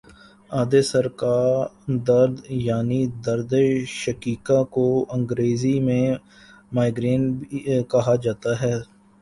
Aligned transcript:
آدھے 0.51 0.81
سر 0.81 1.07
کا 1.19 1.35
درد 2.07 2.35
یعنی 2.59 2.99
دردِ 3.25 3.53
شقیقہ 3.95 4.59
کو 4.73 4.85
انگریزی 5.09 5.79
میں 5.79 6.05
مائیگرین 6.71 7.23
کہا 7.91 8.15
جاتا 8.23 8.61
ہے 8.61 8.73